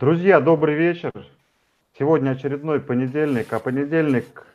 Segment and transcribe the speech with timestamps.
[0.00, 1.12] Друзья, добрый вечер.
[1.98, 4.46] Сегодня очередной понедельник, а понедельник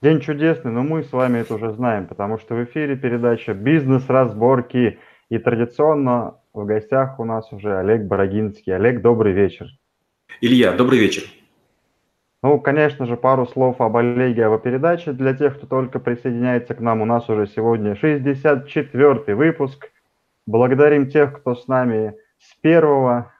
[0.00, 5.00] день чудесный, но мы с вами это уже знаем, потому что в эфире передача «Бизнес-разборки».
[5.30, 8.72] И традиционно в гостях у нас уже Олег Бородинский.
[8.72, 9.66] Олег, добрый вечер.
[10.40, 11.24] Илья, добрый вечер.
[12.44, 15.10] Ну, конечно же, пару слов об Олеге, об передаче.
[15.12, 19.90] Для тех, кто только присоединяется к нам, у нас уже сегодня 64-й выпуск.
[20.46, 23.32] Благодарим тех, кто с нами с первого.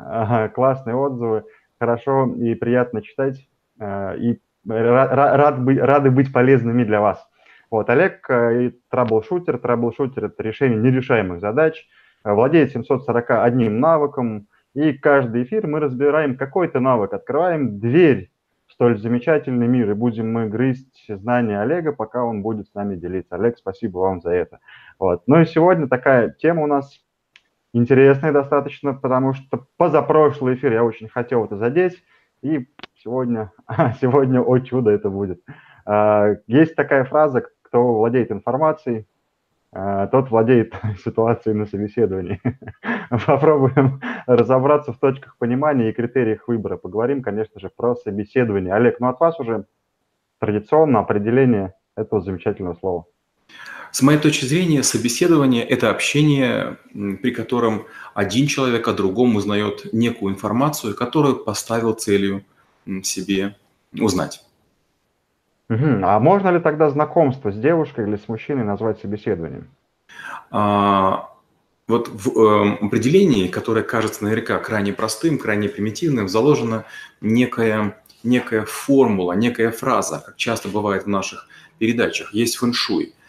[0.54, 1.44] Классные отзывы,
[1.78, 3.48] хорошо и приятно читать.
[3.78, 7.26] Э, и рад, рад рады быть полезными для вас.
[7.70, 9.58] Вот, Олег э, troubleshooter.
[9.58, 11.86] Troubleshooter– это решение нерешаемых задач.
[12.24, 14.48] Владеет 741 навыком.
[14.74, 18.30] И каждый эфир мы разбираем какой-то навык, открываем дверь
[18.66, 22.96] в столь замечательный мир, и будем мы грызть знания Олега, пока он будет с нами
[22.96, 23.36] делиться.
[23.36, 24.58] Олег, спасибо вам за это.
[24.98, 25.22] Вот.
[25.26, 27.04] Ну и сегодня такая тема у нас
[27.74, 32.02] интересный достаточно, потому что позапрошлый эфир я очень хотел это задеть,
[32.40, 32.66] и
[33.02, 33.52] сегодня,
[34.00, 35.42] сегодня, о чудо, это будет.
[35.84, 39.06] А, есть такая фраза, кто владеет информацией,
[39.72, 42.40] а, тот владеет ситуацией на собеседовании.
[43.26, 46.76] Попробуем разобраться в точках понимания и критериях выбора.
[46.76, 48.72] Поговорим, конечно же, про собеседование.
[48.72, 49.66] Олег, ну от вас уже
[50.38, 53.06] традиционно определение этого замечательного слова.
[53.94, 60.34] С моей точки зрения, собеседование– это общение, при котором один человек о другом узнает некую
[60.34, 62.44] информацию, которую поставил целью
[63.04, 63.54] себе
[63.96, 64.44] узнать.
[65.70, 66.00] Угу.
[66.02, 69.68] А можно ли тогда знакомство с девушкой или с мужчиной назвать собеседованием?
[70.50, 71.30] А,
[71.86, 76.84] вот в э, определении, которое кажется наверняка крайне простым, крайне примитивным, заложена
[77.20, 81.46] некая, некая формула, некая фраза, как часто бывает в наших
[81.78, 82.34] передачах.
[82.34, 83.14] Есть фэншуй–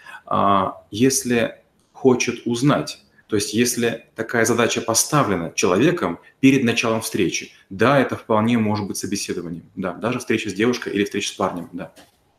[0.91, 1.55] если
[1.93, 3.01] хочет узнать.
[3.27, 8.97] То есть если такая задача поставлена человеком перед началом встречи, да, это вполне может быть
[8.97, 11.91] собеседованием, да, даже встреча с девушкой или встреча с парнем, да.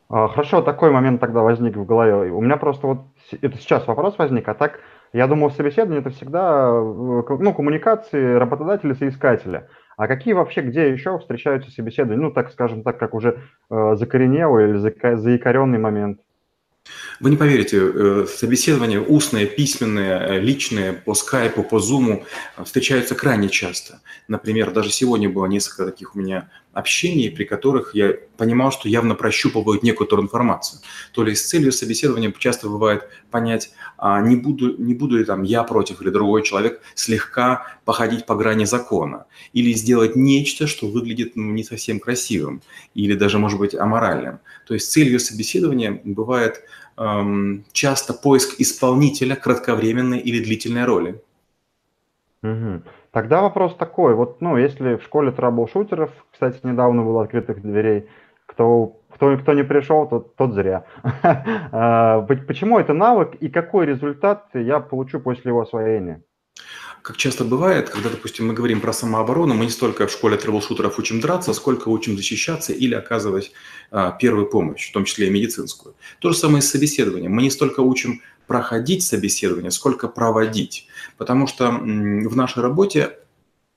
[0.09, 2.31] А, хорошо, такой момент тогда возник в голове.
[2.31, 2.99] У меня просто вот
[3.41, 4.79] это сейчас вопрос возник, а так
[5.13, 9.67] я думал, собеседование это всегда э, ну, коммуникации работодателя соискателя.
[9.97, 12.21] А какие вообще, где еще встречаются собеседования?
[12.21, 13.39] Ну, так скажем так, как уже
[13.69, 16.19] э, закоренелый или заикаренный момент.
[17.19, 22.25] Вы не поверите, э, собеседования устные, письменные, э, личные, по скайпу, по зуму
[22.55, 24.01] э, встречаются крайне часто.
[24.27, 29.15] Например, даже сегодня было несколько таких у меня общений, при которых я понимал, что явно
[29.15, 30.81] прощупывают некоторую информацию.
[31.11, 35.41] То ли с целью собеседования часто бывает понять, а не буду, не буду ли там
[35.41, 41.35] я против или другой человек слегка походить по грани закона, или сделать нечто, что выглядит
[41.35, 42.61] ну, не совсем красивым,
[42.93, 44.39] или даже, может быть, аморальным.
[44.67, 46.61] То есть целью собеседования бывает
[46.97, 51.19] эм, часто поиск исполнителя кратковременной или длительной роли.
[52.43, 52.83] Угу.
[53.17, 58.05] Тогда вопрос такой, вот, ну, если в школе траблшутеров, кстати, недавно было открытых дверей,
[58.45, 60.85] кто, кто, кто не пришел, тот, тот зря.
[61.71, 66.21] А, почему это навык и какой результат я получу после его освоения?
[67.01, 70.99] Как часто бывает, когда, допустим, мы говорим про самооборону, мы не столько в школе трэблшутеров
[70.99, 73.51] учим драться, сколько учим защищаться или оказывать
[73.89, 75.95] а, первую помощь, в том числе и медицинскую.
[76.19, 77.31] То же самое с собеседованием.
[77.31, 80.87] Мы не столько учим проходить собеседование, сколько проводить.
[81.17, 83.17] Потому что в нашей работе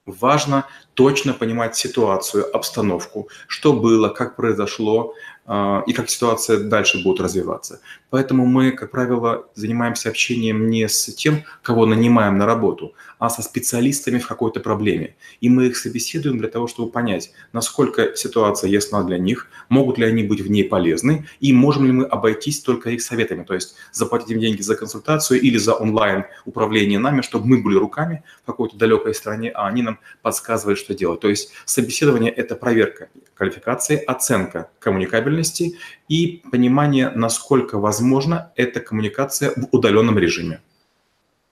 [0.07, 5.15] важно точно понимать ситуацию, обстановку, что было, как произошло,
[5.47, 7.81] а, и как ситуация дальше будет развиваться.
[8.11, 13.43] Поэтому мы, как правило, занимаемся общением не с тем, кого нанимаем на работу, а со
[13.43, 15.15] специалистами в какой-то проблеме.
[15.41, 20.07] И мы их собеседуем для того, чтобы понять, насколько ситуация ясна для них, могут ли
[20.07, 23.77] они быть в ней полезны, и можем ли мы обойтись только их советами, то есть
[23.93, 28.47] заплатить им деньги за консультацию или за онлайн управление нами, чтобы мы были руками в
[28.47, 31.21] какой-то далекой стране, а они нам подсказывают, что делать.
[31.21, 35.77] То есть собеседование– это проверка квалификации, оценка коммуникабельности,
[36.09, 40.61] и понимание, насколько возможно эта коммуникация в удаленном режиме.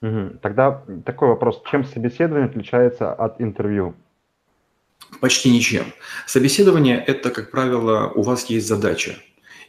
[0.03, 0.39] Угу.
[0.43, 1.63] Тогда такой вопрос.
[1.71, 3.95] Чем собеседование отличается от интервью?
[5.21, 5.85] Почти ничем.
[6.27, 9.17] Собеседование– это, как правило, у вас есть задача.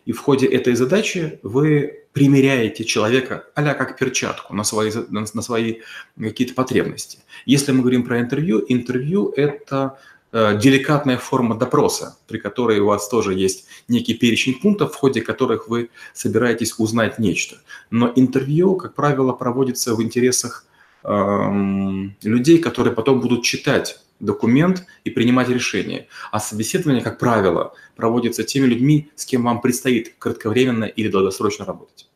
[0.05, 5.81] И в ходе этой задачи вы примеряете человека а как перчатку на свои, на свои
[6.19, 7.19] какие-то потребности.
[7.45, 9.99] Если мы говорим про интервью, интервью– это
[10.31, 15.67] деликатная форма допроса, при которой у вас тоже есть некий перечень пунктов, в ходе которых
[15.67, 17.57] вы собираетесь узнать нечто.
[17.89, 20.65] Но интервью, как правило, проводится в интересах
[21.03, 26.07] эм, людей, которые потом будут читать документ и принимать решение.
[26.31, 32.09] А собеседование, как правило, проводится теми людьми, с кем вам предстоит кратковременно или долгосрочно работать.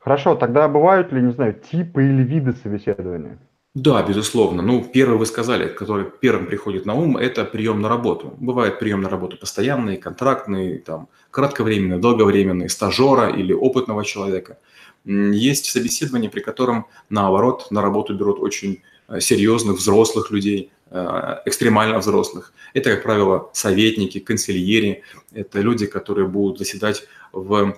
[0.00, 3.38] Хорошо, тогда бывают ли, не знаю, типы или виды собеседования?
[3.76, 4.62] Да, безусловно.
[4.62, 8.32] Ну, первый вы сказали, который первым приходит на ум, это прием на работу.
[8.38, 14.56] Бывает прием на работу постоянный, контрактный, там, кратковременный, долговременный, стажера или опытного человека.
[15.04, 21.98] Есть собеседование, при котором, наоборот, на работу берут очень э, серьезных взрослых людей, э, экстремально
[21.98, 22.54] взрослых.
[22.72, 25.02] Это, как правило, советники, консильери,
[25.34, 27.76] это люди, которые будут заседать в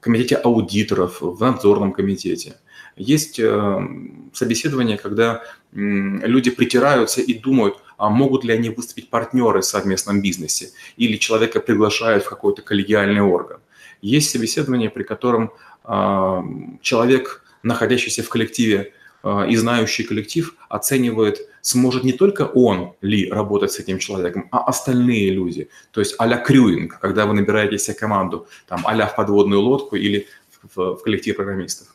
[0.00, 2.56] комитете аудиторов, в надзорном комитете–
[2.98, 3.88] есть э,
[4.32, 5.42] собеседование, когда
[5.72, 11.60] люди притираются и думают, а могут ли они выступить партнеры в совместном бизнесе, или человека
[11.60, 13.58] приглашают в какой-то коллегиальный орган.
[14.00, 15.50] Есть собеседование, при котором
[15.84, 16.44] а,
[16.80, 18.92] человек, находящийся в коллективе
[19.22, 24.64] а, и знающий коллектив, оценивает, сможет не только он ли работать с этим человеком, а
[24.64, 25.68] остальные люди.
[25.90, 30.28] То есть а-ля крюинг, когда вы набираете себе команду, там а в подводную лодку или
[30.74, 31.88] в, в коллектив программистов.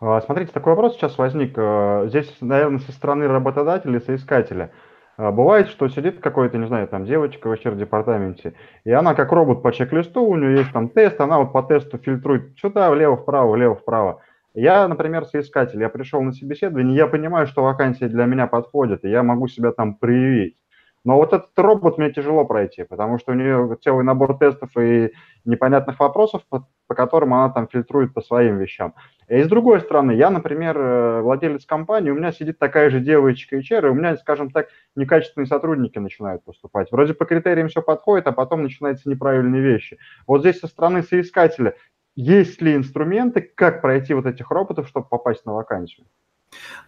[0.00, 1.52] А, смотрите, такой вопрос сейчас возник.
[1.56, 4.70] Э, здесь, наверное, со стороны работодателя соискателя.
[5.18, 8.54] А, бывает, что сидит какой-то, не знаю, там девочка в HR-департаменте,
[8.84, 11.98] и она как робот по чек-листу, у нее есть там тест, она вот по тесту
[11.98, 14.22] фильтрует сюда, влево-вправо, влево-вправо.
[14.54, 19.10] Я, например, соискатель, я пришел на собеседование, я понимаю, что вакансия для меня подходит, и
[19.10, 20.56] я могу себя там проявить.
[21.04, 25.12] Но вот этот робот мне тяжело пройти, потому что у нее целый набор тестов и
[25.44, 28.94] непонятных вопросов, по, по которым она там фильтрует по своим вещам.
[29.28, 33.56] И с другой стороны, я, например, э, владелец компании, у меня сидит такая же девочка
[33.56, 36.92] HR, и у меня, скажем так, некачественные сотрудники начинают поступать.
[36.92, 39.98] Вроде по критериям все подходит, а потом начинаются неправильные вещи.
[40.26, 41.76] Вот здесь со стороны соискателя
[42.16, 46.06] есть ли инструменты, как пройти вот этих роботов, чтобы попасть на вакансию?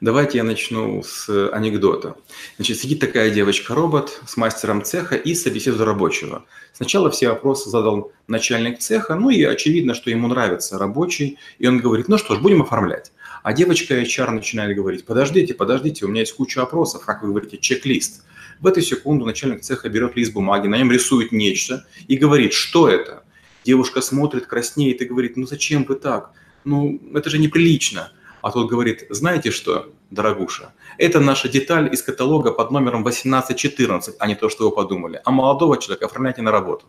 [0.02, 2.16] Давайте я начну с анекдота.
[2.56, 6.44] Значит, сидит такая девочка-робот с мастером цеха и собеседует рабочего.
[6.72, 11.78] Сначала все вопросы задал начальник цеха, ну и очевидно, что ему нравится рабочий, и он
[11.78, 13.12] говорит, ну что ж, будем оформлять.
[13.44, 17.58] А девочка HR начинает говорить, подождите, подождите, у меня есть куча вопросов, как вы говорите,
[17.58, 18.24] чек-лист.
[18.58, 22.88] В эту секунду начальник цеха берет лист бумаги, на нем рисует нечто и говорит, что
[22.88, 23.22] это?
[23.64, 26.32] Девушка смотрит, краснеет и говорит, ну зачем вы так?
[26.64, 28.10] Ну, это же неприлично.
[28.42, 34.26] А тот говорит, знаете что, дорогуша, это наша деталь из каталога под номером 1814, а
[34.26, 35.20] не то, что вы подумали.
[35.24, 36.86] А молодого человека оформляйте на работу.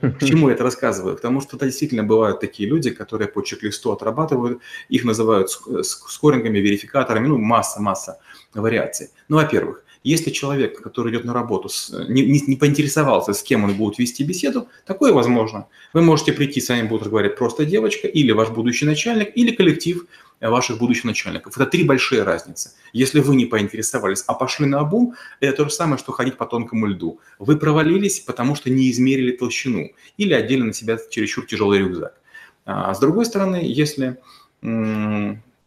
[0.00, 1.16] К чему я это рассказываю?
[1.16, 7.28] Потому что это действительно бывают такие люди, которые по чек-листу отрабатывают, их называют скорингами, верификаторами,
[7.28, 8.18] ну, масса-масса
[8.54, 9.08] вариаций.
[9.28, 11.68] Ну, во-первых, если человек, который идет на работу,
[12.08, 15.66] не, не, не поинтересовался, с кем он будет вести беседу, такое возможно.
[15.94, 20.06] Вы можете прийти, с вами будут разговаривать просто девочка, или ваш будущий начальник, или коллектив
[20.40, 21.56] ваших будущих начальников.
[21.56, 22.72] Это три большие разницы.
[22.92, 26.44] Если вы не поинтересовались, а пошли на обум, это то же самое, что ходить по
[26.44, 27.18] тонкому льду.
[27.38, 32.20] Вы провалились, потому что не измерили толщину или одели на себя чересчур тяжелый рюкзак.
[32.66, 34.18] А с другой стороны, если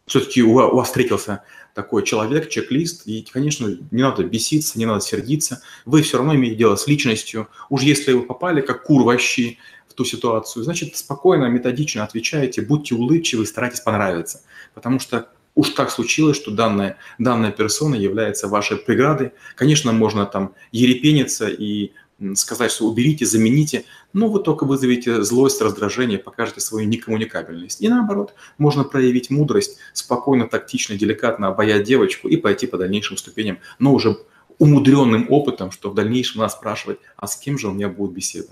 [0.08, 1.42] все-таки у вас встретился
[1.74, 6.56] такой человек, чек-лист, и, конечно, не надо беситься, не надо сердиться, вы все равно имеете
[6.56, 7.48] дело с личностью.
[7.70, 12.94] Уж если вы попали как кур в в ту ситуацию, значит, спокойно, методично отвечаете, будьте
[12.94, 14.42] улыбчивы, старайтесь понравиться,
[14.74, 19.32] потому что уж так случилось, что данная, данная персона является вашей преградой.
[19.56, 21.92] Конечно, можно там ерепениться и
[22.34, 27.80] сказать, что уберите, замените, но вы только вызовете злость, раздражение, покажете свою некоммуникабельность.
[27.80, 33.58] И наоборот, можно проявить мудрость, спокойно, тактично, деликатно обаять девочку и пойти по дальнейшим ступеням,
[33.78, 34.16] но уже
[34.58, 38.48] умудренным опытом, что в дальнейшем нас спрашивать, а с кем же у меня будет беседа.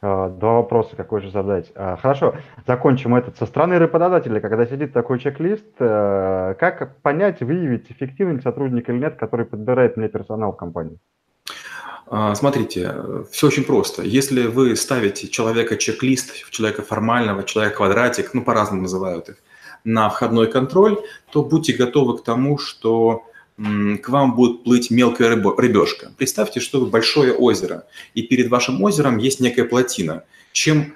[0.00, 1.72] А, два вопроса, какой же задать.
[1.74, 2.36] А, хорошо,
[2.66, 3.36] закончим этот.
[3.36, 9.16] Со стороны работодателя, когда сидит такой чек-лист, э, как понять, выявить, эффективный сотрудник или нет,
[9.16, 10.98] который подбирает мне персонал в компании?
[12.10, 12.94] А, смотрите,
[13.30, 14.02] все очень просто.
[14.02, 19.36] Если вы ставите человека чек-лист, человека формального, человека квадратик, ну по-разному называют их,
[19.84, 20.98] на входной контроль,
[21.30, 23.24] то будьте готовы к тому, что
[23.56, 26.12] к вам будет плыть мелкая рыбешка.
[26.16, 30.24] Представьте, что вы большое озеро, и перед вашим озером есть некая плотина.
[30.52, 30.94] Чем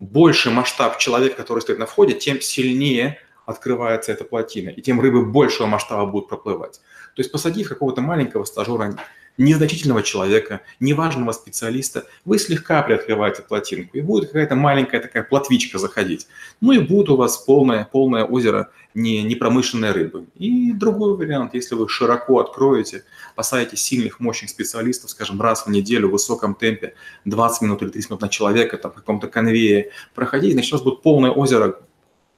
[0.00, 5.24] больше масштаб человека, который стоит на входе, тем сильнее открывается эта плотина, и тем рыбы
[5.24, 6.80] большего масштаба будут проплывать.
[7.14, 8.96] То есть посадив какого-то маленького стажера
[9.36, 16.26] незначительного человека, неважного специалиста, вы слегка приоткрываете плотинку, и будет какая-то маленькая такая плотвичка заходить.
[16.60, 20.26] Ну и будет у вас полное, полное озеро не, непромышленной рыбы.
[20.36, 26.08] И другой вариант, если вы широко откроете, посадите сильных, мощных специалистов, скажем, раз в неделю
[26.08, 30.52] в высоком темпе, 20 минут или 30 минут на человека, там, в каком-то конвее проходить,
[30.52, 31.80] значит, у вас будет полное озеро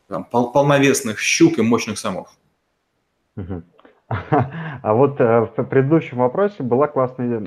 [0.09, 2.29] там, пол полновесных щук и мощных самов.
[3.37, 3.63] Угу.
[4.83, 7.43] А вот э, в предыдущем вопросе была классная,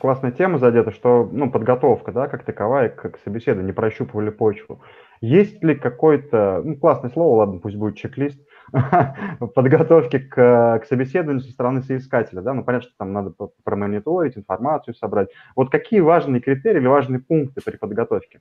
[0.00, 4.80] классная тема задета, что ну, подготовка, да, как таковая, как собеседование, не прощупывали почву.
[5.20, 8.40] Есть ли какой-то, ну, классное слово, ладно, пусть будет чек-лист,
[9.54, 14.94] подготовки к, к собеседованию со стороны соискателя, да, ну, понятно, что там надо промониторить, информацию
[14.94, 15.28] собрать.
[15.54, 18.40] Вот какие важные критерии или важные пункты при подготовке?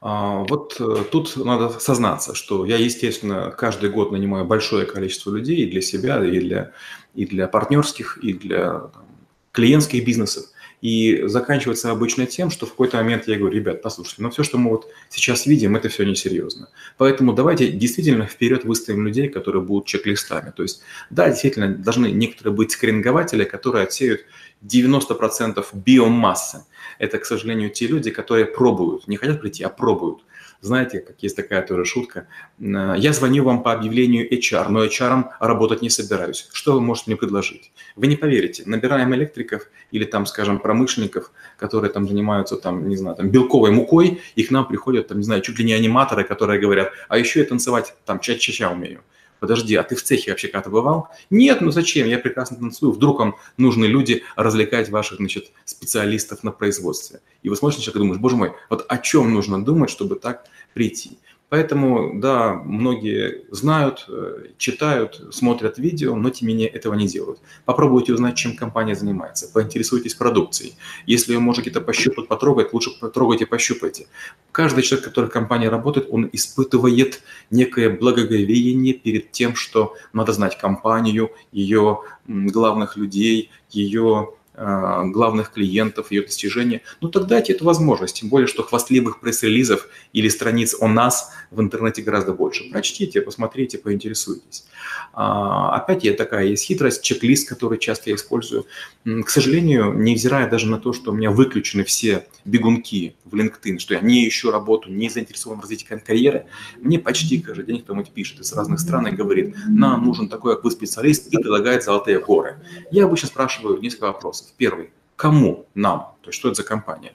[0.00, 5.56] А, вот э, тут надо сознаться, что я, естественно, каждый год нанимаю большое количество людей
[5.56, 6.72] и для себя, и для,
[7.14, 9.04] и для партнерских, и для там,
[9.52, 10.44] клиентских бизнесов.
[10.80, 14.44] И заканчивается обычно тем, что в какой-то момент я говорю, ребят, послушайте, но ну все,
[14.44, 16.68] что мы вот сейчас видим, это все несерьезно.
[16.96, 20.52] Поэтому давайте действительно вперед выставим людей, которые будут чек-листами.
[20.56, 24.24] То есть, да, действительно, должны некоторые быть скринингователи, которые отсеют
[24.64, 26.64] 90% биомассы.
[26.98, 30.20] Это, к сожалению, те люди, которые пробуют, не хотят прийти, а пробуют.
[30.60, 32.26] Знаете, как есть такая тоже шутка.
[32.58, 36.48] Э, я звоню вам по объявлению HR, но HR работать не собираюсь.
[36.52, 37.72] Что вы можете мне предложить?
[37.94, 38.64] Вы не поверите.
[38.66, 44.20] Набираем электриков или там, скажем, промышленников, которые там занимаются там, не знаю, там белковой мукой,
[44.34, 47.38] и к нам приходят там, не знаю, чуть ли не аниматоры, которые говорят, а еще
[47.40, 49.02] я танцевать там ча-ча-ча умею
[49.40, 51.08] подожди, а ты в цехе вообще когда-то бывал?
[51.30, 52.92] Нет, ну зачем, я прекрасно танцую.
[52.92, 57.20] Вдруг вам нужны люди развлекать ваших, значит, специалистов на производстве.
[57.42, 60.44] И вы смотрите человек и думаешь, боже мой, вот о чем нужно думать, чтобы так
[60.74, 61.18] прийти?
[61.50, 67.38] Поэтому, да, многие знают, э, читают, смотрят видео, но тем не менее этого не делают.
[67.64, 70.74] Попробуйте узнать, чем компания занимается, поинтересуйтесь продукцией.
[71.06, 74.08] Если вы можете это пощупать, потрогать, лучше потрогайте, пощупайте.
[74.52, 80.58] Каждый человек, который в компании работает, он испытывает некое благоговение перед тем, что надо знать
[80.58, 88.16] компанию, ее главных людей, ее главных клиентов, ее достижения, ну тогда дайте эту возможность.
[88.20, 92.68] Тем более, что хвастливых пресс-релизов или страниц о нас в интернете гораздо больше.
[92.70, 94.66] Прочтите, посмотрите, поинтересуйтесь.
[95.12, 98.66] А, опять я такая есть хитрость, чек-лист, который часто я использую.
[99.04, 103.94] К сожалению, невзирая даже на то, что у меня выключены все бегунки в LinkedIn, что
[103.94, 106.46] я не ищу работу, не заинтересован в развитии карьеры,
[106.78, 110.64] мне почти каждый день кто-нибудь пишет из разных стран и говорит, нам нужен такой, как
[110.64, 112.56] вы, специалист, и предлагает золотые горы.
[112.90, 114.47] Я обычно спрашиваю несколько вопросов.
[114.56, 114.90] Первый.
[115.16, 116.14] Кому нам?
[116.22, 117.14] То есть что это за компания?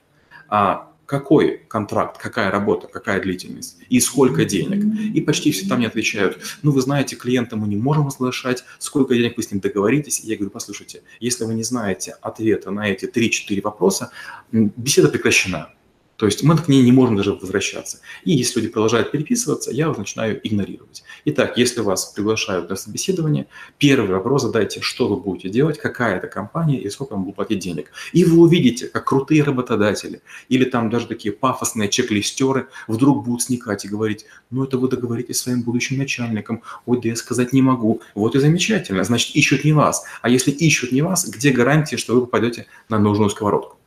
[0.49, 4.83] А какой контракт, какая работа, какая длительность и сколько денег.
[5.13, 9.13] И почти все там мне отвечают, ну, вы знаете, клиента мы не можем разглашать, сколько
[9.13, 10.23] денег вы с ним договоритесь.
[10.23, 14.11] И я говорю, послушайте, если вы не знаете ответа на эти 3-4 вопроса,
[14.51, 15.69] беседа прекращена.
[16.17, 17.99] То есть мы к ней не можем даже возвращаться.
[18.23, 21.03] И если люди продолжают переписываться, я их начинаю игнорировать.
[21.25, 26.27] Итак, если вас приглашают на собеседование, первый вопрос задайте, что вы будете делать, какая это
[26.27, 27.91] компания и сколько вам будут платить денег.
[28.11, 33.85] И вы увидите, как крутые работодатели или там даже такие пафосные чек-листеры вдруг будут сникать
[33.85, 37.61] и говорить, ну это вы договоритесь с своим будущим начальником, ой, да я сказать не
[37.61, 38.01] могу.
[38.13, 40.03] Вот и замечательно, значит ищут не вас.
[40.21, 43.77] А если ищут не вас, где гарантия, что вы попадете на нужную сковородку?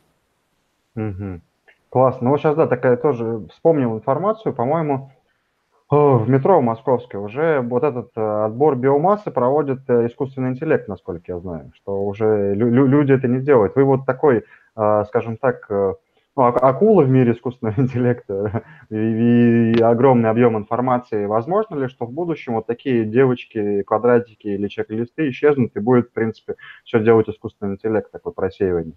[0.95, 1.41] Угу.
[1.89, 2.25] Классно.
[2.25, 5.11] Ну вот сейчас, да, такая тоже вспомнил информацию, по-моему,
[5.89, 11.39] в метро московское уже вот этот э, отбор биомассы проводит э, искусственный интеллект, насколько я
[11.39, 13.75] знаю, что уже лю- люди это не делают.
[13.75, 14.45] Вы вот такой,
[14.77, 21.25] э, скажем так, ну, акула в мире искусственного интеллекта и, и огромный объем информации.
[21.25, 26.13] Возможно ли, что в будущем вот такие девочки, квадратики или чек-листы исчезнут и будет, в
[26.13, 28.95] принципе, все делать искусственный интеллект, такое просеивание?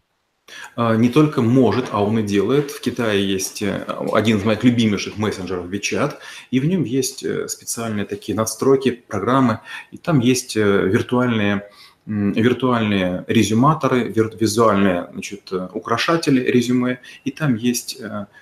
[0.76, 2.70] А, не только может, а он и делает.
[2.70, 6.14] В Китае есть э, один из моих любимейших мессенджеров WeChat,
[6.50, 11.68] и в нем есть э, специальные такие надстройки, программы, и там есть э, виртуальные
[12.06, 18.00] виртуальные резюматоры, визуальные значит, украшатели резюме, и там есть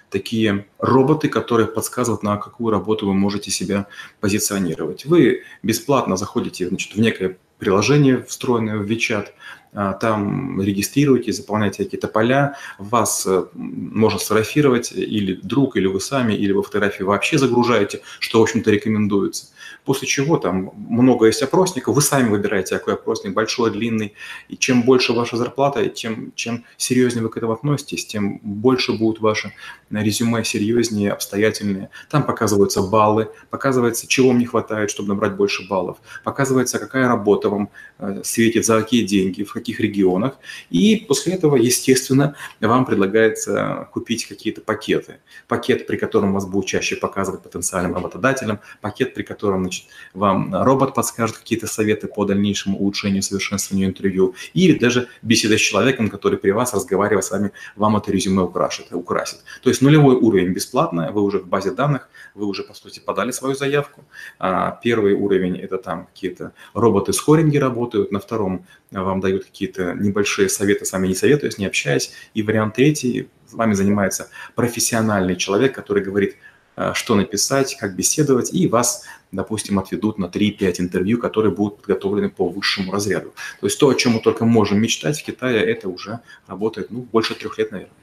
[0.09, 3.87] такие роботы, которые подсказывают, на какую работу вы можете себя
[4.21, 5.05] позиционировать.
[5.05, 9.29] Вы бесплатно заходите значит, в некое приложение, встроенное в WeChat,
[9.73, 16.53] там регистрируете, заполняете какие-то поля, вас э, можно сфотографировать или друг, или вы сами, или
[16.53, 19.49] вы фотографии вообще загружаете, что, в общем-то, рекомендуется.
[19.85, 24.15] После чего там много есть опросников, вы сами выбираете, какой опросник, большой, длинный,
[24.49, 28.93] и чем больше ваша зарплата, и чем, чем серьезнее вы к этому относитесь, тем больше
[28.93, 29.53] будут ваши
[29.91, 31.91] резюме серьезнее, обстоятельнее.
[32.11, 37.49] Там показываются баллы, показывается, чего вам не хватает, чтобы набрать больше баллов, показывается, какая работа
[37.49, 40.39] вам э, светит, за какие деньги, в каких регионах.
[40.71, 45.19] И после этого, естественно, вам предлагается купить какие-то пакеты.
[45.47, 50.95] Пакет, при котором вас будет чаще показывать потенциальным работодателям, пакет, при котором значит, вам робот
[50.95, 56.51] подскажет какие-то советы по дальнейшему улучшению, совершенствованию интервью, или даже беседа с человеком, который при
[56.51, 59.39] вас, разговаривая с вами, вам это резюме украшит, украсит.
[59.63, 63.33] То есть нулевой уровень бесплатно, вы уже в базе данных, вы уже, по сути, подали
[63.33, 64.05] свою заявку.
[64.39, 70.85] А первый уровень– это там какие-то роботы-скоринги работают, на втором вам дают какие-то небольшие советы,
[70.85, 72.13] сами не советуясь, не общаясь.
[72.35, 76.37] И вариант третий, с вами занимается профессиональный человек, который говорит,
[76.77, 82.29] э, что написать, как беседовать, и вас, допустим, отведут на 3-5 интервью, которые будут подготовлены
[82.29, 83.33] по высшему разряду.
[83.61, 87.07] То есть то, о чем мы только можем мечтать в Китае, это уже работает ну,
[87.13, 87.95] больше трех лет, наверное.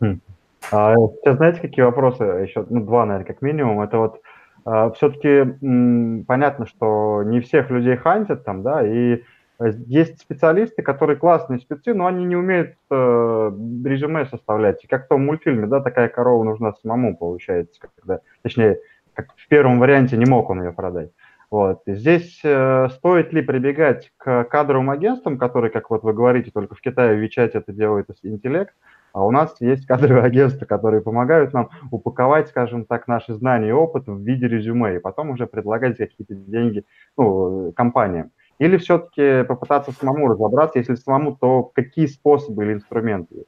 [0.00, 0.20] Хм.
[0.70, 2.66] А сейчас знаете, какие вопросы еще?
[2.68, 3.80] Ну, два, наверное, как минимум.
[3.80, 4.20] Это вот
[4.64, 5.44] а, все-таки
[6.26, 9.22] понятно, что не всех людей хантят там, да, и э,
[9.60, 13.52] есть специалисты, которые классные спецы, но они не умеют э,
[13.84, 14.84] резюме составлять.
[14.84, 18.78] И как в том мультфильме, да, такая корова нужна самому, получается, когда, точнее,
[19.14, 21.10] как в первом варианте не мог он ее продать.
[21.50, 21.80] Вот.
[21.86, 26.74] И здесь э, стоит ли прибегать к кадровым агентствам, которые, как вот вы говорите, только
[26.74, 28.74] в Китае в Вичате это делает интеллект,
[29.12, 33.72] а у нас есть кадровые агентства, которые помогают нам упаковать, скажем так, наши знания и
[33.72, 36.84] опыт в виде резюме, и потом уже предлагать какие-то деньги
[37.16, 38.30] ну, компаниям.
[38.58, 43.44] Или все-таки попытаться самому разобраться, если самому, то какие способы или инструменты?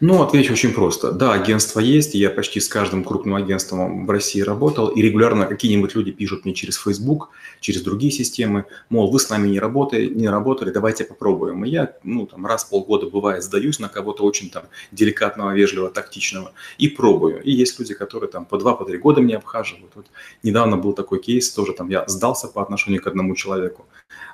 [0.00, 1.12] Ну, отвечу очень просто.
[1.12, 5.94] Да, агентство есть, я почти с каждым крупным агентством в России работал, и регулярно какие-нибудь
[5.96, 10.28] люди пишут мне через Facebook, через другие системы, мол, вы с нами не работали, не
[10.28, 11.64] работали, давайте попробуем.
[11.64, 15.90] И я, ну, там, раз в полгода, бывает, сдаюсь на кого-то очень там деликатного, вежливого,
[15.90, 17.42] тактичного и пробую.
[17.42, 19.92] И есть люди, которые там по два, по три года меня обхаживают.
[19.96, 20.06] Вот
[20.42, 23.86] недавно был такой кейс, тоже там я сдался по отношению к одному человеку.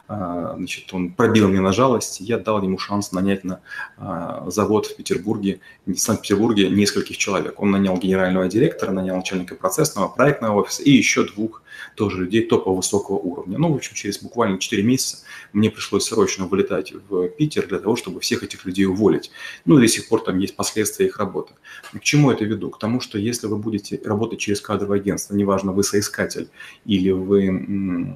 [0.08, 3.60] А, значит, он пробил мне на жалость, я дал ему шанс нанять на
[3.96, 7.60] а, завод в Петербурге, в Санкт-Петербурге нескольких человек.
[7.60, 11.62] Он нанял генерального директора, нанял начальника процессного, проектного офиса и еще двух
[11.94, 13.58] тоже людей топового высокого уровня.
[13.58, 15.18] Ну, в общем, через буквально 4 месяца
[15.52, 19.30] мне пришлось срочно вылетать в Питер для того, чтобы всех этих людей уволить.
[19.64, 21.54] Ну, до сих пор там есть последствия их работы.
[21.92, 22.70] К чему это веду?
[22.70, 26.48] К тому, что если вы будете работать через кадровое агентство, неважно, вы соискатель
[26.84, 28.14] или вы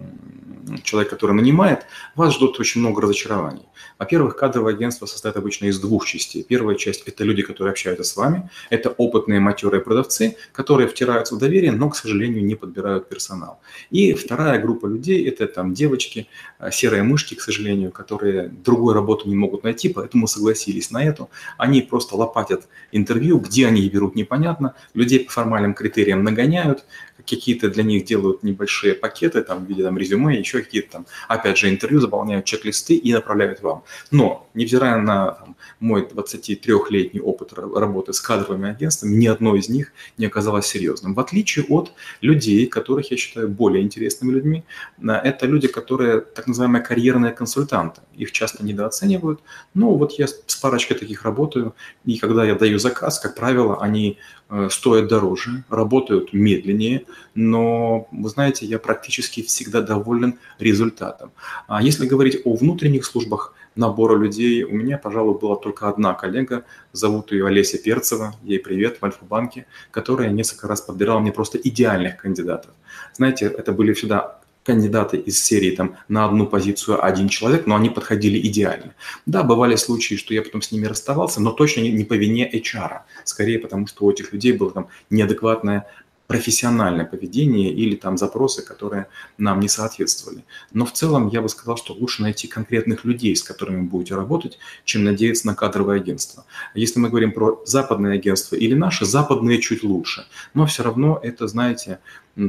[0.83, 3.63] человек, который нанимает, вас ждут очень много разочарований.
[3.99, 6.43] Во-первых, кадровое агентство состоит обычно из двух частей.
[6.43, 8.51] Первая часть– это люди, которые общаются с вами.
[8.71, 13.46] Это опытные матерые продавцы, которые втираются в доверие, но, к сожалению, не подбирают персонал.
[13.91, 19.29] И вторая группа людей– это там девочки, а, серые мышки, к сожалению, которые другую работу
[19.29, 21.29] не могут найти, поэтому согласились на эту.
[21.59, 24.75] Они просто лопатят интервью, где они берут, непонятно.
[24.95, 26.85] Людей по формальным критериям нагоняют,
[27.27, 31.59] какие-то для них делают небольшие пакеты там, в виде там, резюме, еще какие-то там, опять
[31.59, 33.83] же, интервью, заполняют чек-листы и направляют вам.
[34.11, 39.93] Но, невзирая на там, мой 23-летний опыт работы с кадровыми агентствами, ни одно из них
[40.19, 41.15] не оказалось серьезным.
[41.15, 44.65] В отличие от людей, которых я считаю более интересными людьми,
[45.03, 48.01] это люди, которые так называемые карьерные консультанты.
[48.15, 49.41] Их часто недооценивают.
[49.75, 54.19] Но вот я с парочкой таких работаю, и когда я даю заказ, как правило, они
[54.46, 57.05] Э, стоят дороже, работают медленнее,
[57.35, 61.33] но, вы знаете, я практически всегда доволен результатом.
[61.67, 66.65] А если говорить о внутренних службах набора людей, у меня, пожалуй, была только одна коллега,
[66.93, 72.17] зовут ее Олеся Перцева, ей привет в Альфа-банке, которая несколько раз подбирала мне просто идеальных
[72.17, 72.71] кандидатов.
[73.15, 77.89] Знаете, это были всегда кандидаты из серии там на одну позицию один человек, но они
[77.89, 78.95] подходили идеально.
[79.25, 82.51] Да, бывали случаи, что я потом с ними расставался, но точно не, не по вине
[82.53, 85.87] HR, скорее потому, что у этих людей было там неадекватное
[86.27, 89.07] профессиональное поведение или там запросы, которые
[89.39, 90.45] нам не соответствовали.
[90.73, 94.15] Но в целом я бы сказал, что лучше найти конкретных людей, с которыми вы будете
[94.15, 96.45] работать, чем надеяться на кадровое агентство.
[96.75, 100.27] Если мы говорим про западное агентство или наши, западные чуть лучше.
[100.55, 102.01] Но все равно это, знаете,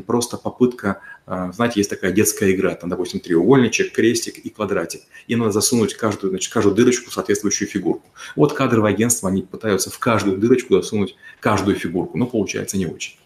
[0.06, 5.02] просто попытка, а, знаете, есть такая детская игра, там, допустим, треугольничек, крестик и квадратик.
[5.28, 8.08] И надо засунуть каждую, значит, каждую дырочку в соответствующую фигурку.
[8.36, 13.18] Вот кадровое агентство, они пытаются в каждую дырочку засунуть каждую фигурку, но получается не очень.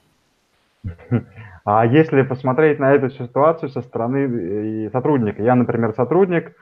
[1.63, 6.55] А если посмотреть на эту ситуацию со стороны э, сотрудника, я, например, сотрудник,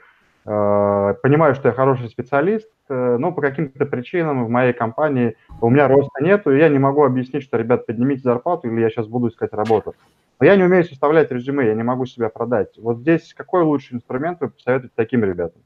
[0.46, 5.70] э, понимаю, что я хороший специалист, э, но по каким-то причинам в моей компании у
[5.70, 9.08] меня роста нету, и я не могу объяснить, что, ребят, поднимите зарплату, или я сейчас
[9.08, 9.96] буду искать работу.
[10.42, 12.78] Но я не умею составлять резюме, я не могу себя продать.
[12.78, 15.62] Вот здесь какой лучший инструмент вы посоветуете таким ребятам?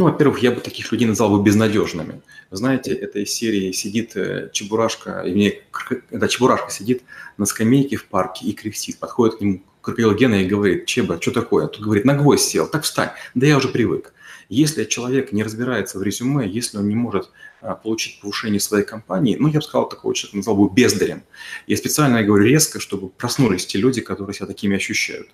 [0.00, 2.22] Ну, во-первых, я бы таких людей назвал бы безнадежными.
[2.50, 5.60] Знаете, этой серии сидит э, Чебурашка, и мне,
[6.10, 7.02] да, Чебурашка сидит
[7.36, 8.96] на скамейке в парке и кряхтит.
[8.96, 11.66] Подходит к нему Крапила Гена и говорит, Чеба, что такое?
[11.66, 13.10] Тут говорит, на гвоздь сел, так встань.
[13.34, 14.14] Да я уже привык.
[14.48, 17.28] Если человек не разбирается в резюме, если он не может
[17.60, 21.24] а, получить повышение своей компании, ну, я бы сказал, такого человека назвал бы бездарем.
[21.66, 25.28] Я специально говорю резко, чтобы проснулись те люди, которые себя такими ощущают.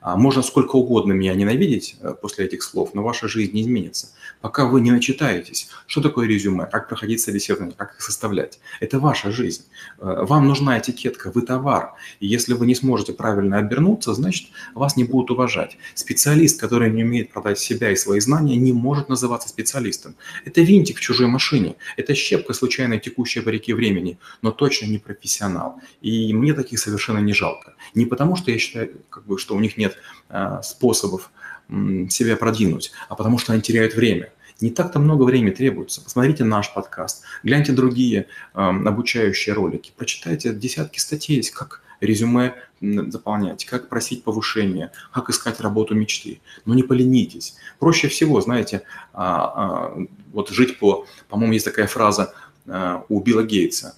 [0.00, 4.08] А можно сколько угодно меня ненавидеть э, после этих слов, но ваша жизнь не изменится.
[4.40, 8.60] Пока вы не начитаетесь, что такое резюме, как проходить собеседование, как их составлять.
[8.80, 9.64] Это ваша жизнь.
[9.98, 11.94] Э, вам нужна этикетка, вы товар.
[12.20, 15.76] И если вы не сможете правильно обернуться, значит, вас не будут уважать.
[15.94, 20.14] Специалист, который не умеет продать себя и свои знания, не может называться специалистом.
[20.44, 21.74] Это винтик в чужой машине.
[21.96, 25.80] Это щепка, случайно текущая по реке времени, но точно не профессионал.
[26.00, 27.74] И мне таких совершенно не жалко.
[27.94, 29.87] Не потому, что я считаю, как бы, что у них нет
[30.28, 31.30] э, способов
[31.68, 34.32] э, себя продвинуть, а потому что они теряют время.
[34.60, 36.00] Не так-то много времени требуется.
[36.02, 43.88] Посмотрите наш подкаст, гляньте другие э, обучающие ролики, прочитайте десятки статей, как резюме заполнять, как
[43.88, 46.40] просить повышения, как искать работу мечты.
[46.64, 47.56] Но не поленитесь.
[47.78, 49.98] Проще всего, знаете, а, а,
[50.32, 52.32] вот жить по, по-моему, есть такая фраза
[52.66, 53.96] а, у Билла Гейтса,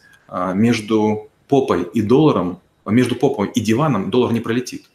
[0.55, 4.87] между попой и долларом, между попой и диваном доллар не пролетит.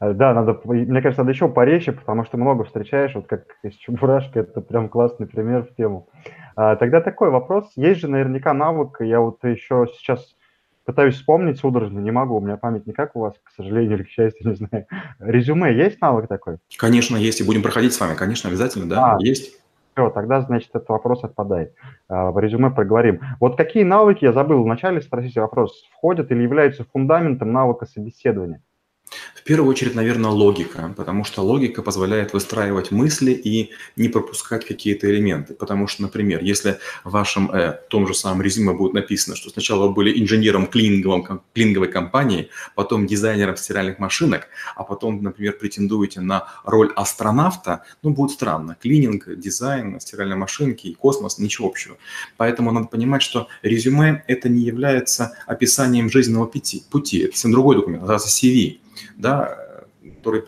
[0.00, 4.38] Да, надо, мне кажется, надо еще порезче, потому что много встречаешь, вот как из Чебурашки,
[4.38, 6.08] это прям классный пример в тему.
[6.54, 10.36] Тогда такой вопрос, есть же наверняка навык, я вот еще сейчас
[10.86, 14.04] пытаюсь вспомнить судорожно, не могу, у меня память не как у вас, к сожалению или
[14.04, 14.86] к счастью, не знаю.
[15.18, 16.58] Резюме есть навык такой?
[16.78, 19.60] Конечно, есть, и будем проходить с вами, конечно, обязательно, да, а, есть.
[19.92, 21.74] Все, тогда, значит, этот вопрос отпадает.
[22.08, 23.20] А, в резюме проговорим.
[23.40, 28.62] Вот какие навыки, я забыл вначале спросить вопрос, входят или являются фундаментом навыка собеседования?
[29.34, 35.08] В первую очередь, наверное, логика, потому что логика позволяет выстраивать мысли и не пропускать какие-то
[35.08, 35.54] элементы.
[35.54, 39.86] Потому что, например, если в вашем э, том же самом резюме будет написано, что сначала
[39.86, 46.48] вы были инженером клининговом, клининговой компании, потом дизайнером стиральных машинок, а потом, например, претендуете на
[46.64, 48.76] роль астронавта, ну, будет странно.
[48.80, 51.96] Клининг, дизайн, стиральные машинки и космос– ничего общего.
[52.36, 56.82] Поэтому надо понимать, что резюме– это не является описанием жизненного пути.
[56.90, 57.20] пути.
[57.20, 58.80] Это совсем другой документ, называется CV
[59.16, 59.66] да,
[60.26, 60.44] который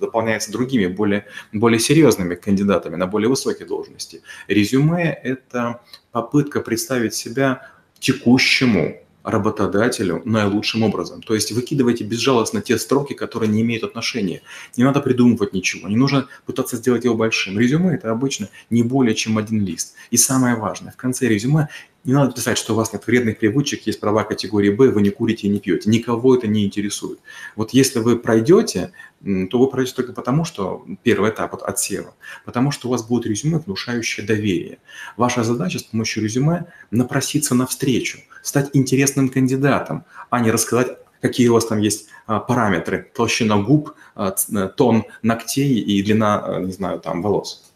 [0.00, 4.22] дополняется другими, более, более серьезными кандидатами на более высокие должности.
[4.48, 5.80] Резюме– это
[6.12, 11.22] попытка представить себя текущему работодателю наилучшим образом.
[11.22, 14.40] То есть выкидывайте безжалостно те строки, которые не имеют отношения.
[14.76, 17.58] Не надо придумывать ничего, не нужно пытаться сделать его большим.
[17.58, 19.94] Резюме– это обычно не более чем один лист.
[20.10, 21.68] И самое важное, в конце резюме
[22.04, 25.10] не надо писать, что у вас нет вредных привычек, есть права категории Б, вы не
[25.10, 25.90] курите и не пьете.
[25.90, 27.18] Никого это не интересует.
[27.56, 32.70] Вот если вы пройдете, то вы пройдете только потому, что первый этап от отсева, потому
[32.70, 34.78] что у вас будет резюме, внушающее доверие.
[35.16, 41.54] Ваша задача с помощью резюме напроситься навстречу, стать интересным кандидатом, а не рассказать, какие у
[41.54, 46.98] вас там есть а, параметры, толщина губ, а, тон ногтей и длина, а, не знаю,
[47.00, 47.69] там волос.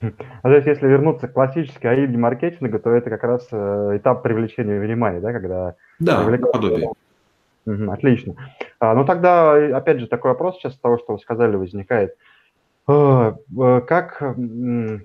[0.00, 4.22] А то есть, если вернуться к классической аиде маркетинга, то это как раз э, этап
[4.22, 5.74] привлечения внимания, да, когда...
[5.98, 6.52] Да, привлекают...
[6.52, 6.90] подобие.
[7.66, 8.34] Угу, отлично.
[8.78, 12.14] А, ну тогда, опять же, такой вопрос сейчас с того, что вы сказали, возникает.
[12.86, 13.34] А,
[13.86, 14.18] как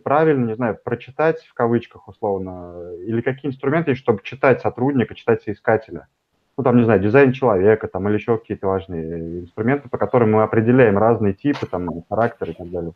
[0.03, 5.41] правильно, не знаю, прочитать в кавычках условно, или какие инструменты есть, чтобы читать сотрудника, читать
[5.43, 6.07] соискателя?
[6.57, 10.43] Ну, там, не знаю, дизайн человека, там, или еще какие-то важные инструменты, по которым мы
[10.43, 12.91] определяем разные типы, там, характеры и так далее.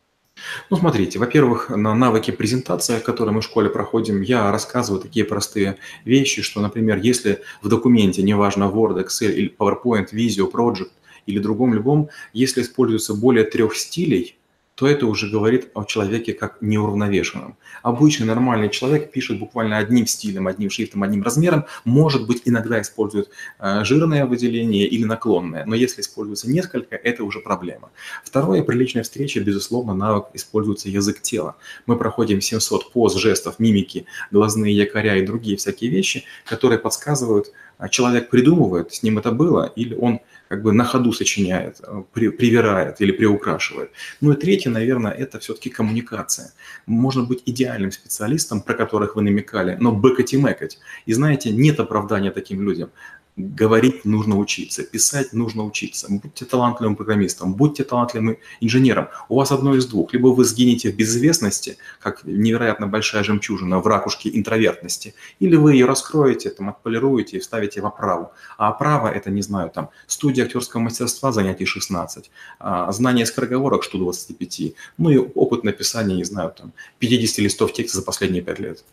[0.70, 5.78] Ну, смотрите, во-первых, на навыки презентации, которые мы в школе проходим, я рассказываю такие простые
[6.06, 10.92] вещи, что, например, если в документе, неважно, Word, Excel или PowerPoint, Visio, Project
[11.26, 14.38] или другом любом, если используется более трех стилей,
[14.76, 17.58] то это уже говорит о человеке как неуравновешенном.
[17.84, 23.30] Обычный нормальный человек пишет буквально одним стилем, одним шрифтом, одним размером, может быть, иногда использует
[23.60, 27.92] э, жирное выделение или наклонное, но если используется несколько, это уже проблема.
[28.24, 31.56] Второе, при личной встрече, безусловно, навык используется язык тела.
[31.86, 37.52] Мы проходим 700 поз, жестов, мимики, глазные якоря и другие всякие вещи, которые подсказывают,
[37.90, 42.30] человек придумывает, с ним это было, или он как бы на ходу сочиняет, э, при,
[42.30, 43.92] привирает или приукрашивает.
[44.22, 46.54] Ну и третье, наверное, это все-таки коммуникация.
[46.86, 50.80] Можно быть идеальным специалистом, про которых вы намекали, но бэкать и мэкать.
[51.08, 52.90] И знаете, нет оправдания таким людям.
[53.36, 56.08] Говорить нужно учиться, писать нужно учиться.
[56.08, 59.08] Будьте талантливым программистом, будьте талантливым инженером.
[59.28, 60.14] У вас одно из двух.
[60.14, 65.88] Либо вы сгинете в безызвестности, как невероятно большая жемчужина в ракушке интровертности, или вы ее
[65.88, 68.34] раскроете, там, отполируете и вставите в оправу.
[68.58, 73.98] А оправа– это, не знаю, там, студия актерского мастерства, занятий 16, а, знание скороговорок, что
[73.98, 78.84] 25, ну и опыт написания, не знаю, там, 50 листов текста за последние 5 лет.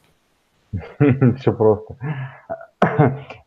[1.40, 1.98] Все просто.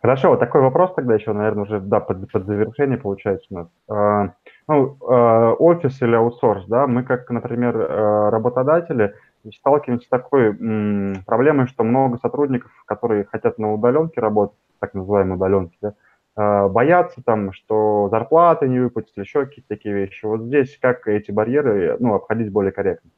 [0.02, 3.68] Хорошо, вот такой вопрос тогда еще, наверное, уже да, под, под завершение получается у нас.
[3.90, 4.34] А,
[4.68, 9.16] ну, а, офис или аутсорс, да, мы как, например, а, работодатели
[9.58, 15.36] сталкиваемся с такой м, проблемой, что много сотрудников, которые хотят на удаленке работать, так называемые
[15.36, 15.94] удаленки, да,
[16.38, 20.26] э, боятся там, что зарплаты не выплатят, еще какие-то такие вещи.
[20.26, 23.10] Вот здесь как эти барьеры, ну, обходить более корректно?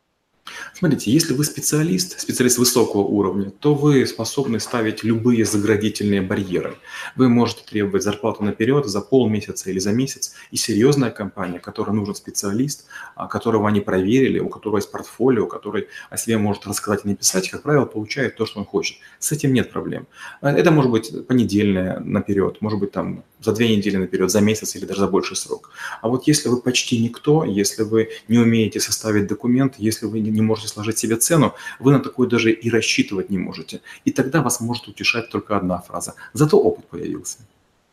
[0.74, 6.76] Смотрите, если вы специалист, специалист высокого уровня, то вы способны ставить любые заградительные барьеры.
[7.16, 12.16] Вы можете требовать зарплату наперед за полмесяца или за месяц, и серьезная компания, которой нужен
[12.16, 17.10] специалист, а, которого они проверили, у которого есть портфолио, который о себе может рассказать и
[17.10, 18.98] написать, как правило, получает то, что он хочет.
[19.20, 20.08] С этим нет проблем.
[20.42, 24.76] А, это может быть понедельное наперед, может быть там за две недели наперед, за месяц
[24.76, 25.70] или даже за больший срок.
[26.02, 30.42] А вот если вы почти никто, если вы не умеете составить документ, если вы не
[30.42, 33.80] можете сложить себе цену, вы на такую даже и рассчитывать не можете.
[34.06, 36.16] И тогда вас может утешать только одна фраза.
[36.34, 37.38] Зато опыт появился.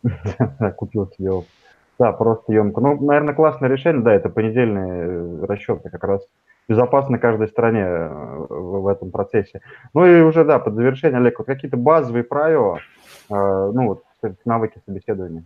[0.76, 1.50] Купил себе опыт.
[1.98, 2.80] Да, просто емко.
[2.80, 6.22] Ну, наверное, классное решение, да, это понедельные э, расчеты как раз
[6.68, 9.60] безопасно каждой стране э, в этом процессе.
[9.94, 12.78] Ну и уже, да, под завершение, Олег, вот какие-то базовые правила,
[13.30, 14.04] э, ну вот
[14.44, 15.44] навыки собеседования?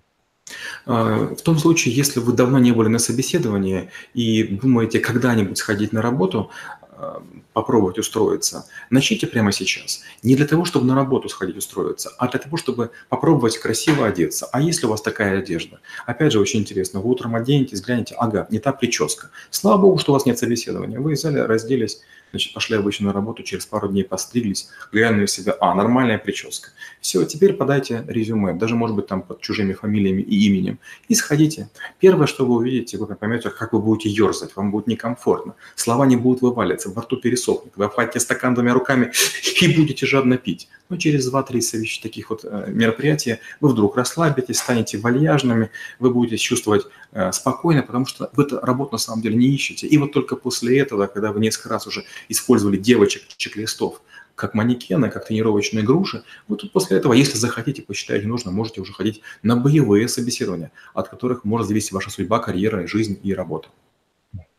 [0.85, 5.93] А, в том случае, если вы давно не были на собеседовании и думаете когда-нибудь сходить
[5.93, 6.51] на работу,
[6.99, 10.03] а, попробовать устроиться, начните прямо сейчас.
[10.23, 14.49] Не для того, чтобы на работу сходить устроиться, а для того, чтобы попробовать красиво одеться.
[14.53, 15.81] А если у вас такая одежда?
[16.07, 19.31] Опять же, очень интересно, вы утром оденетесь, глянете, ага, не та прическа.
[19.51, 21.01] Слава богу, что у вас нет собеседования.
[21.01, 25.75] Вы взяли, разделись, Значит, пошли обычно на работу, через пару дней постриглись, глянули себя, а,
[25.75, 26.71] нормальная прическа.
[27.01, 31.69] Все, теперь подайте резюме, даже, может быть, там под чужими фамилиями и именем, и сходите.
[32.01, 36.17] Первое, что вы увидите, вы поймете, как вы будете ерзать, вам будет некомфортно, слова не
[36.17, 39.13] будут вываливаться, во рту пересохнет, вы обхватите стакан двумя руками
[39.61, 40.69] и будете жадно пить.
[40.89, 46.87] Но через 2-3 таких вот э, мероприятия вы вдруг расслабитесь, станете вальяжными, вы будете чувствовать
[47.13, 49.87] э, спокойно, потому что вы эту работу на самом деле не ищете.
[49.87, 54.03] И вот только после этого, когда вы несколько раз уже использовали девочек чек-листов
[54.37, 58.93] как манекены, как тренировочные груши, вы тут после этого, если захотите, посчитаете нужно, можете уже
[58.93, 63.69] ходить на боевые собеседования, от которых может зависеть ваша судьба, карьера, жизнь и работа.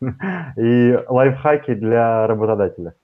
[0.00, 2.94] И лайфхаки для работодателя.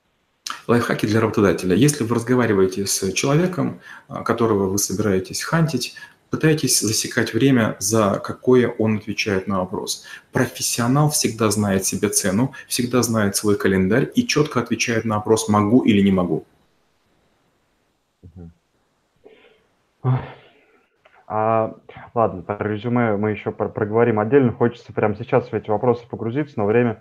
[0.67, 1.75] Лайфхаки для работодателя.
[1.77, 5.95] Если вы разговариваете с человеком, а, которого вы собираетесь хантить,
[6.35, 10.05] Пытайтесь засекать время, за какое он отвечает на вопрос.
[10.33, 15.83] Профессионал всегда знает себе цену, всегда знает свой календарь и четко отвечает на вопрос «могу
[15.85, 16.44] или не могу».
[21.29, 21.77] А,
[22.14, 24.51] ладно, про резюме мы еще проговорим отдельно.
[24.51, 27.01] Хочется прямо сейчас в эти вопросы погрузиться, но время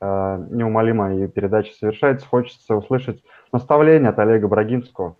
[0.00, 2.26] э, неумолимо и передача совершается.
[2.26, 5.16] Хочется услышать наставление от Олега Брагинского.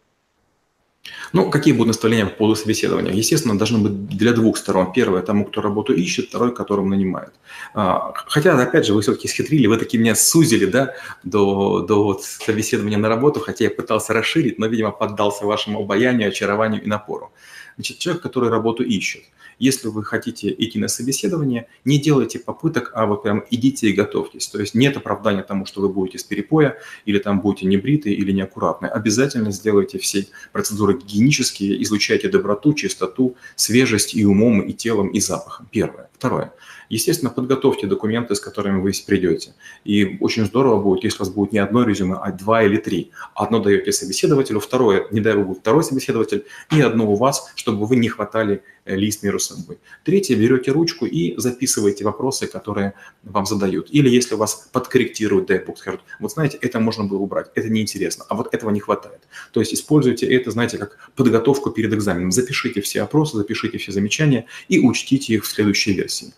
[1.32, 3.12] Ну, какие будут наставления по поводу собеседования?
[3.12, 4.92] Естественно, должны быть для двух сторон.
[4.92, 7.32] Первое– тому, кто работу ищет, второй– которым нанимает.
[7.74, 12.24] А, хотя, опять же, вы все-таки схитрили, вы таки меня сузили да, до, до вот
[12.24, 17.32] собеседования на работу, хотя я пытался расширить, но, видимо, поддался вашему обаянию, очарованию и напору.
[17.80, 19.22] Значит, человек, который работу ищет–
[19.60, 24.48] если вы хотите идти на собеседование, не делайте попыток, а вот прям идите и готовьтесь.
[24.48, 28.32] То есть нет оправдания тому, что вы будете с перепоя, или там будете небритые или
[28.32, 28.90] неаккуратные.
[28.90, 35.68] Обязательно сделайте все процедуры гигиенические, излучайте доброту, чистоту, свежесть и умом, и телом, и запахом.
[35.70, 36.08] Первое.
[36.14, 36.54] Второе.
[36.90, 39.54] Естественно, подготовьте документы, с которыми вы придете.
[39.84, 43.12] И очень здорово будет, если у вас будет не одно резюме, а два или три.
[43.34, 47.96] Одно даете собеседователю, второе, не дай бог, второй собеседователь, и одно у вас, чтобы вы
[47.96, 48.62] не хватали
[48.96, 49.78] лист между собой.
[50.04, 53.88] Третье, берете ручку и записываете вопросы, которые вам задают.
[53.90, 58.24] Или если вас подкорректируют, дай бог, скажут, вот знаете, это можно было убрать, это неинтересно,
[58.28, 59.20] а вот этого не хватает.
[59.52, 62.32] То есть используйте это, знаете, как подготовку перед экзаменом.
[62.32, 66.32] Запишите все опросы, запишите все замечания и учтите их в следующей версии.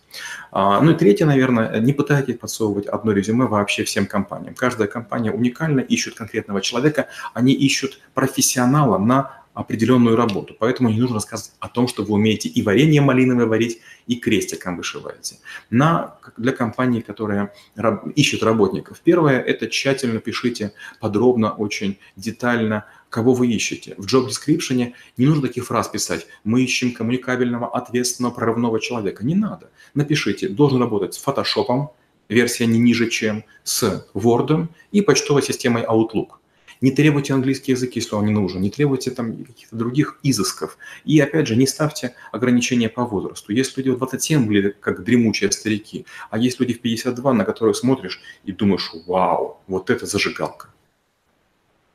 [0.50, 4.54] А, ну и третье, наверное, не пытайтесь подсовывать одно резюме вообще всем компаниям.
[4.54, 10.56] Каждая компания уникальна, ищут конкретного человека, они ищут профессионала на определенную работу.
[10.58, 14.76] Поэтому не нужно рассказывать о том, что вы умеете и варенье малиновое варить, и крестиком
[14.76, 15.36] вышиваете.
[15.70, 19.00] На, для компаний, которые раб, ищут работников.
[19.00, 23.94] Первое– это тщательно пишите, подробно, очень детально, кого вы ищете.
[23.98, 26.26] В job description не нужно таких фраз писать.
[26.44, 29.24] Мы ищем коммуникабельного, ответственного, прорывного человека.
[29.24, 29.70] Не надо.
[29.94, 31.90] Напишите, должен работать с фотошопом,
[32.28, 36.38] версия не ниже, чем с Word и почтовой системой Outlook.
[36.82, 40.76] Не требуйте английский язык, если он не нужен, не требуйте там каких-то других изысков.
[41.04, 43.52] И опять же, не ставьте ограничения по возрасту.
[43.52, 47.76] Есть люди в 27 были как дремучие старики, а есть люди в 52, на которых
[47.76, 50.70] смотришь и думаешь, вау, вот это зажигалка.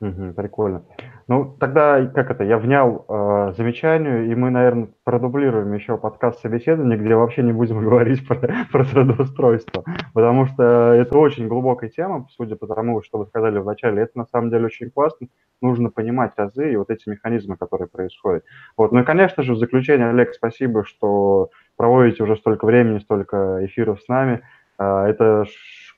[0.00, 0.34] Мгм.
[0.34, 0.84] Прикольно.
[1.26, 6.96] Ну, тогда, как это, я внял э, замечанию, и мы, наверное, продублируем еще подкаст собеседования,
[6.96, 8.36] где вообще не будем говорить про,
[8.70, 9.84] про трудоустройство,
[10.14, 14.02] потому что это очень глубокая тема, судя по тому, что вы сказали вначале.
[14.02, 15.26] Это на самом деле очень классно.
[15.60, 18.44] Нужно понимать азы и вот эти механизмы, которые происходят.
[18.76, 18.92] Вот.
[18.92, 24.00] Ну и, конечно же, в заключение, Олег, спасибо, что проводите уже столько времени, столько эфиров
[24.00, 24.42] с нами.
[24.78, 25.44] Э, это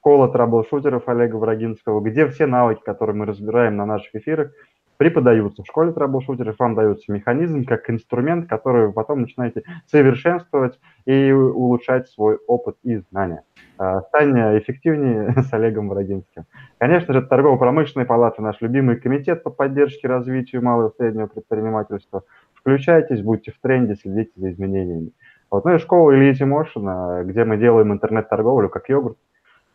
[0.01, 4.51] школа траблшутеров Олега Врагинского, где все навыки, которые мы разбираем на наших эфирах,
[4.97, 11.33] преподаются в школе траблшутеров, вам дается механизм как инструмент, который вы потом начинаете совершенствовать и
[11.33, 13.43] улучшать свой опыт и знания.
[13.79, 16.45] А, стань эффективнее с Олегом Врагинским.
[16.79, 22.25] Конечно же, торгово-промышленная палата, наш любимый комитет по поддержке и развитию малого и среднего предпринимательства.
[22.55, 25.13] Включайтесь, будьте в тренде, следите за изменениями.
[25.51, 25.65] Вот.
[25.65, 29.17] Ну и школа Ильи Тимошина, где мы делаем интернет-торговлю как йогурт,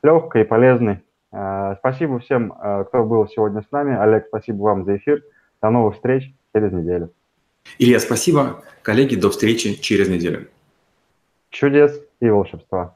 [0.06, 1.00] легкой и полезной.
[1.32, 3.98] Э, спасибо всем, э, кто был сегодня с нами.
[3.98, 5.24] Олег, спасибо вам за эфир.
[5.62, 7.12] До новых встреч через неделю.
[7.80, 8.64] Илья, спасибо.
[8.84, 10.48] Коллеги, до встречи через неделю.
[11.50, 12.96] Чудес и волшебства.